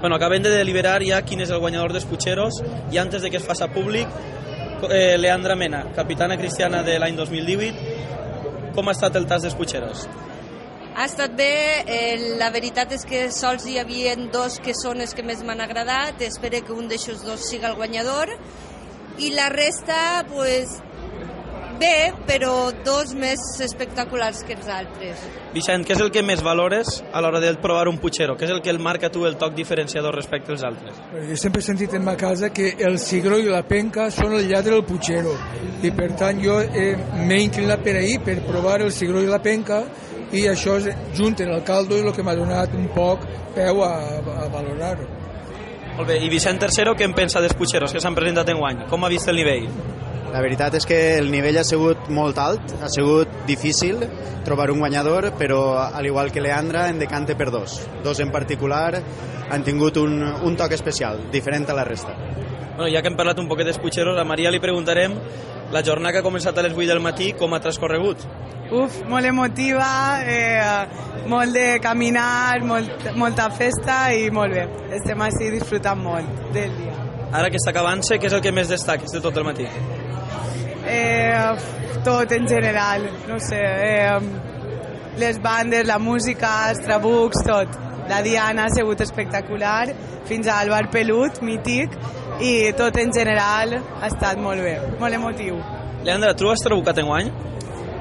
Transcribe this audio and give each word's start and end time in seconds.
Bueno, 0.00 0.16
acabem 0.16 0.42
de 0.42 0.50
deliberar 0.50 1.00
ja 1.02 1.22
quin 1.24 1.40
és 1.40 1.50
el 1.50 1.60
guanyador 1.62 1.94
dels 1.96 2.04
Pucheros 2.04 2.60
i 2.92 2.98
antes 3.00 3.22
de 3.22 3.30
que 3.30 3.38
es 3.40 3.46
faça 3.46 3.68
públic, 3.72 4.08
eh, 4.90 5.16
Leandra 5.16 5.56
Mena, 5.56 5.86
capitana 5.96 6.36
cristiana 6.36 6.82
de 6.82 6.98
l'any 6.98 7.16
2018, 7.16 8.74
com 8.76 8.88
ha 8.88 8.92
estat 8.92 9.16
el 9.16 9.26
tas 9.26 9.46
dels 9.46 9.56
Pucheros? 9.56 10.04
Ha 10.96 11.04
estat 11.04 11.32
bé, 11.36 11.84
eh, 11.86 12.36
la 12.40 12.50
veritat 12.50 12.92
és 12.92 13.04
que 13.04 13.26
sols 13.32 13.66
hi 13.68 13.78
havia 13.78 14.14
dos 14.32 14.60
que 14.60 14.72
són 14.76 15.00
els 15.00 15.14
que 15.14 15.24
més 15.24 15.42
m'han 15.44 15.60
agradat, 15.60 16.20
espero 16.20 16.60
que 16.64 16.72
un 16.72 16.88
d'aixòs 16.88 17.24
dos 17.24 17.48
siga 17.48 17.68
el 17.68 17.76
guanyador, 17.76 18.32
i 19.18 19.30
la 19.32 19.48
resta, 19.48 20.24
pues, 20.28 20.76
bé, 21.80 22.12
però 22.26 22.70
dos 22.84 23.12
més 23.16 23.40
espectaculars 23.64 24.42
que 24.46 24.56
els 24.56 24.68
altres. 24.72 25.24
Vicent, 25.54 25.84
què 25.86 25.94
és 25.96 26.02
el 26.04 26.10
que 26.12 26.22
més 26.26 26.42
valores 26.44 27.00
a 27.12 27.22
l'hora 27.24 27.40
de 27.40 27.52
provar 27.62 27.86
un 27.88 27.98
Puchero? 28.02 28.36
Què 28.36 28.48
és 28.48 28.52
el 28.54 28.62
que 28.64 28.72
el 28.72 28.80
marca 28.82 29.10
tu 29.12 29.24
el 29.26 29.36
toc 29.40 29.54
diferenciador 29.56 30.14
respecte 30.16 30.52
als 30.52 30.64
altres? 30.66 30.98
Jo 31.30 31.38
sempre 31.40 31.62
he 31.62 31.66
sentit 31.66 31.94
en 31.96 32.04
ma 32.04 32.16
casa 32.16 32.50
que 32.54 32.74
el 32.88 32.98
cigró 33.02 33.38
i 33.40 33.48
la 33.50 33.62
penca 33.68 34.10
són 34.10 34.36
el 34.38 34.48
lladre 34.50 34.76
del 34.76 34.84
Puchero 34.88 35.34
i 35.82 35.92
per 35.96 36.10
tant 36.18 36.40
jo 36.42 36.58
eh, 36.60 36.92
m'he 37.22 37.40
inclinat 37.46 37.84
per 37.84 37.96
ahir 38.00 38.18
per 38.24 38.40
provar 38.46 38.80
el 38.84 38.92
cigró 38.92 39.22
i 39.22 39.30
la 39.30 39.42
penca 39.42 39.84
i 40.32 40.46
això 40.50 40.76
és, 40.80 40.88
junt 41.16 41.38
en 41.44 41.52
el 41.54 41.62
caldo 41.64 41.96
és 41.96 42.04
el 42.04 42.14
que 42.16 42.24
m'ha 42.26 42.34
donat 42.36 42.74
un 42.74 42.88
poc 42.94 43.24
peu 43.56 43.84
a, 43.86 43.92
a 44.42 44.48
valorar-ho. 44.52 45.06
Molt 45.96 46.10
bé, 46.10 46.18
i 46.20 46.28
Vicent 46.28 46.58
Tercero, 46.60 46.92
què 46.92 47.06
en 47.08 47.14
pensa 47.16 47.40
dels 47.40 47.56
Pucheros 47.56 47.94
que 47.94 48.02
s'han 48.02 48.16
presentat 48.16 48.50
en 48.52 48.58
guany? 48.60 48.82
Com 48.90 49.06
ha 49.06 49.12
vist 49.12 49.30
el 49.32 49.40
nivell? 49.40 49.70
La 50.32 50.42
veritat 50.42 50.74
és 50.76 50.86
que 50.86 50.98
el 51.16 51.30
nivell 51.30 51.58
ha 51.60 51.64
sigut 51.64 52.08
molt 52.12 52.38
alt, 52.42 52.74
ha 52.82 52.88
sigut 52.92 53.30
difícil 53.46 54.02
trobar 54.44 54.70
un 54.70 54.82
guanyador, 54.82 55.30
però 55.38 55.78
al 55.78 56.06
igual 56.06 56.32
que 56.32 56.42
Leandra, 56.42 56.88
en 56.88 56.98
decante 56.98 57.36
per 57.36 57.50
dos. 57.50 57.80
Dos 58.04 58.20
en 58.20 58.32
particular 58.32 59.00
han 59.50 59.64
tingut 59.64 59.96
un, 59.96 60.20
un 60.22 60.56
toc 60.56 60.74
especial, 60.76 61.30
diferent 61.32 61.70
a 61.70 61.78
la 61.78 61.84
resta. 61.84 62.16
Bueno, 62.76 62.90
ja 62.92 63.00
que 63.00 63.08
hem 63.08 63.16
parlat 63.16 63.38
un 63.40 63.48
poquet 63.48 63.70
dels 63.70 63.78
Pucheros, 63.80 64.18
a 64.20 64.24
Maria 64.28 64.50
li 64.52 64.60
preguntarem 64.60 65.14
la 65.72 65.82
jornada 65.82 66.12
que 66.12 66.20
ha 66.20 66.26
començat 66.26 66.58
a 66.58 66.66
les 66.66 66.74
8 66.76 66.90
del 66.90 67.00
matí, 67.00 67.32
com 67.38 67.54
ha 67.54 67.62
transcorregut? 67.62 68.26
Uf, 68.70 69.00
molt 69.08 69.26
emotiva, 69.26 69.88
eh, 70.26 71.24
molt 71.30 71.54
de 71.54 71.80
caminar, 71.80 72.60
molt, 72.66 73.10
molta 73.16 73.48
festa 73.50 74.12
i 74.12 74.30
molt 74.30 74.52
bé. 74.52 74.68
Estem 75.00 75.22
així 75.22 75.50
disfrutant 75.54 76.02
molt 76.02 76.48
del 76.52 76.74
dia. 76.76 77.05
Ara 77.32 77.50
que 77.50 77.58
està 77.58 77.72
acabant-se, 77.72 78.18
què 78.20 78.28
és 78.28 78.36
el 78.36 78.42
que 78.42 78.52
més 78.54 78.68
destaques 78.70 79.10
de 79.12 79.20
tot 79.22 79.36
el 79.36 79.46
matí? 79.48 79.66
Eh, 80.86 81.56
tot 82.06 82.30
en 82.32 82.46
general, 82.46 83.08
no 83.26 83.38
sé, 83.42 83.58
eh, 83.58 84.20
les 85.18 85.40
bandes, 85.42 85.86
la 85.86 85.98
música, 85.98 86.70
els 86.70 86.84
trabucs, 86.84 87.42
tot. 87.46 87.82
La 88.06 88.20
Diana 88.22 88.66
ha 88.66 88.70
sigut 88.70 89.00
espectacular, 89.02 89.88
fins 90.28 90.46
al 90.46 90.70
bar 90.70 90.84
pelut, 90.92 91.40
mític, 91.42 91.96
i 92.38 92.70
tot 92.78 92.96
en 93.02 93.10
general 93.12 93.74
ha 93.80 94.06
estat 94.06 94.38
molt 94.38 94.62
bé, 94.62 94.76
molt 95.00 95.18
emotiu. 95.18 95.58
Leandra, 96.06 96.34
tu 96.38 96.50
has 96.52 96.62
trabucat 96.62 97.02
en 97.02 97.10
guany? 97.10 97.32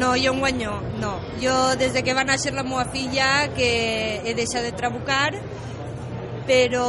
No, 0.00 0.16
jo 0.18 0.32
un 0.32 0.40
guanyó, 0.40 0.80
no. 0.98 1.12
Jo, 1.38 1.54
des 1.78 1.92
de 1.94 2.02
que 2.02 2.14
va 2.18 2.24
néixer 2.26 2.50
la 2.56 2.64
meva 2.66 2.88
filla, 2.90 3.28
que 3.54 3.70
he 4.24 4.34
deixat 4.34 4.66
de 4.66 4.72
trabucar, 4.74 5.30
però 6.48 6.88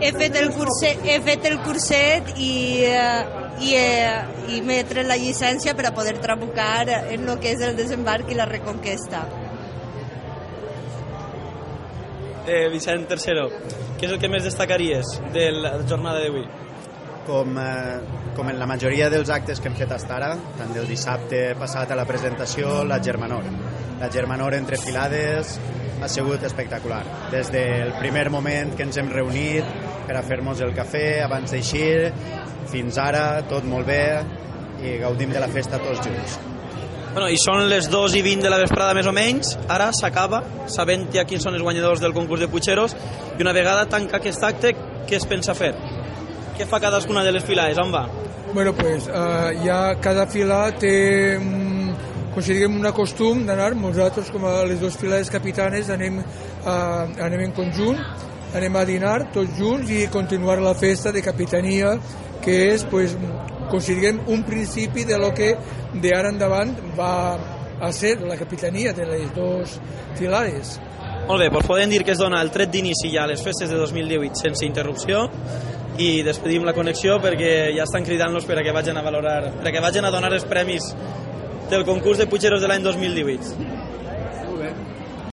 he, 0.00 0.12
fet 0.12 0.36
el 0.36 0.52
curset, 0.54 1.02
he 1.04 1.16
fet 1.24 1.46
el 1.48 1.58
curset 1.64 2.32
i, 2.36 2.52
eh, 2.84 3.46
i, 3.60 3.72
eh, 3.78 4.56
i 4.56 4.60
m'he 4.64 4.82
tret 4.88 5.08
la 5.08 5.16
llicència 5.20 5.74
per 5.76 5.88
a 5.88 5.94
poder 5.96 6.18
trabucar 6.22 6.84
en 6.88 7.28
el 7.28 7.38
que 7.40 7.54
és 7.54 7.64
el 7.64 7.76
desembarc 7.78 8.30
i 8.30 8.38
la 8.38 8.48
reconquesta. 8.50 9.24
Eh, 12.46 12.68
Vicent 12.70 13.08
Tercero, 13.10 13.48
què 13.98 14.06
és 14.06 14.12
el 14.12 14.20
que 14.22 14.30
més 14.30 14.44
destacaries 14.46 15.16
de 15.34 15.48
la 15.56 15.72
jornada 15.88 16.20
d'avui? 16.22 16.44
Com, 17.26 17.56
eh, 17.58 17.98
com 18.36 18.52
en 18.52 18.60
la 18.60 18.68
majoria 18.70 19.08
dels 19.10 19.32
actes 19.34 19.58
que 19.58 19.66
hem 19.66 19.74
fet 19.74 19.90
fins 19.90 20.12
ara, 20.14 20.28
tant 20.58 20.70
del 20.76 20.86
dissabte 20.86 21.40
passat 21.58 21.90
a 21.90 21.96
la 21.98 22.04
presentació, 22.06 22.84
la 22.84 23.00
Germanor. 23.02 23.48
La 23.98 24.10
Germanor 24.12 24.54
entre 24.54 24.76
filades 24.78 25.56
ha 26.00 26.08
sigut 26.08 26.44
espectacular. 26.44 27.02
Des 27.32 27.50
del 27.50 27.92
primer 27.98 28.28
moment 28.30 28.76
que 28.76 28.84
ens 28.84 28.96
hem 29.00 29.10
reunit 29.10 29.64
per 30.06 30.16
a 30.18 30.24
fer-nos 30.26 30.60
el 30.64 30.74
cafè 30.76 31.06
abans 31.24 31.52
d'eixir, 31.52 32.12
fins 32.70 32.98
ara 32.98 33.42
tot 33.50 33.66
molt 33.68 33.86
bé 33.88 34.02
i 34.82 34.98
gaudim 35.00 35.32
de 35.32 35.40
la 35.42 35.48
festa 35.48 35.80
tots 35.82 36.04
junts. 36.04 36.38
Bueno, 37.16 37.30
i 37.32 37.38
són 37.40 37.62
les 37.70 37.86
2 37.88 38.18
i 38.18 38.20
20 38.20 38.44
de 38.44 38.50
la 38.52 38.58
vesprada 38.60 38.92
més 38.92 39.06
o 39.08 39.12
menys, 39.16 39.54
ara 39.72 39.88
s'acaba, 39.96 40.42
sabent 40.68 41.06
ja 41.14 41.24
quins 41.24 41.46
són 41.46 41.54
els 41.56 41.64
guanyadors 41.64 42.02
del 42.02 42.12
concurs 42.12 42.42
de 42.44 42.48
Puigceros, 42.52 42.92
i 43.38 43.44
una 43.44 43.54
vegada 43.56 43.86
tanca 43.88 44.18
aquest 44.18 44.44
acte, 44.44 44.74
què 45.08 45.16
es 45.16 45.24
pensa 45.24 45.54
fer? 45.56 45.72
Què 46.58 46.66
fa 46.68 46.80
cadascuna 46.82 47.24
de 47.24 47.32
les 47.32 47.44
filades? 47.44 47.80
On 47.80 47.94
va? 47.94 48.04
Bueno, 48.52 48.74
pues 48.76 49.08
uh, 49.08 49.48
ja 49.64 49.96
cada 50.04 50.26
fila 50.28 50.66
té 50.76 50.92
um, 51.40 51.90
considerem 52.36 52.76
una 52.76 52.92
costum 52.92 53.46
d'anar, 53.48 53.72
nosaltres 53.80 54.28
com 54.32 54.44
a 54.44 54.58
les 54.68 54.80
dues 54.84 55.00
filades 55.00 55.32
capitanes 55.32 55.88
anem, 55.92 56.20
uh, 56.20 57.06
anem 57.24 57.46
en 57.48 57.56
conjunt, 57.56 58.00
anem 58.54 58.76
a 58.76 58.84
dinar 58.88 59.16
tots 59.34 59.58
junts 59.58 59.90
i 59.90 60.06
continuar 60.12 60.60
la 60.62 60.74
festa 60.74 61.12
de 61.12 61.22
capitania 61.22 61.96
que 62.44 62.56
és 62.72 62.84
pues, 62.86 63.16
considerem 63.70 64.20
un 64.30 64.44
principi 64.46 65.04
de 65.04 65.18
lo 65.18 65.32
que 65.34 65.54
de 65.94 66.12
ara 66.14 66.30
endavant 66.30 66.74
va 66.98 67.38
a 67.80 67.92
ser 67.92 68.20
la 68.22 68.36
capitania 68.36 68.92
de 68.92 69.04
les 69.06 69.32
dues 69.34 69.80
filades. 70.16 70.78
Molt 71.26 71.42
bé, 71.42 71.48
doncs 71.50 71.66
podem 71.66 71.90
dir 71.90 72.04
que 72.06 72.14
es 72.14 72.22
dona 72.22 72.40
el 72.40 72.52
tret 72.54 72.70
d'inici 72.70 73.10
ja 73.12 73.24
a 73.24 73.30
les 73.30 73.42
festes 73.42 73.70
de 73.72 73.76
2018 73.80 74.46
sense 74.46 74.64
interrupció 74.64 75.26
i 75.98 76.22
despedim 76.22 76.64
la 76.64 76.74
connexió 76.76 77.16
perquè 77.22 77.72
ja 77.74 77.86
estan 77.86 78.04
cridant-los 78.06 78.46
per 78.46 78.60
a 78.60 78.64
que 78.64 78.72
vagin 78.72 78.96
a 78.96 79.02
valorar, 79.02 79.50
per 79.58 79.68
a 79.68 79.72
que 79.74 79.82
vagin 79.82 80.04
a 80.04 80.12
donar 80.14 80.32
els 80.32 80.46
premis 80.46 80.92
del 81.70 81.84
concurs 81.84 82.22
de 82.22 82.28
Puigceros 82.30 82.62
de 82.62 82.70
l'any 82.70 82.84
2018. 82.84 83.56
Molt 83.58 83.80
bé. 83.80 83.95